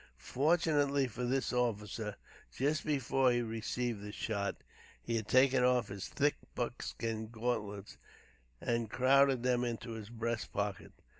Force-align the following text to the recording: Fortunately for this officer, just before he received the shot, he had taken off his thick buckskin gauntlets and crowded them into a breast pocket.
Fortunately 0.17 1.05
for 1.05 1.25
this 1.25 1.53
officer, 1.53 2.15
just 2.57 2.83
before 2.83 3.31
he 3.31 3.43
received 3.43 4.01
the 4.01 4.11
shot, 4.11 4.55
he 4.99 5.15
had 5.15 5.27
taken 5.27 5.63
off 5.63 5.89
his 5.89 6.07
thick 6.07 6.37
buckskin 6.55 7.27
gauntlets 7.27 7.99
and 8.59 8.89
crowded 8.89 9.43
them 9.43 9.63
into 9.63 9.95
a 9.95 10.01
breast 10.11 10.51
pocket. 10.51 10.91